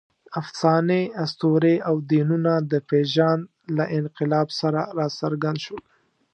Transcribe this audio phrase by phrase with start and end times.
[0.39, 3.43] افسانې، اسطورې او دینونه د پېژند
[3.77, 5.81] له انقلاب سره راڅرګند شول.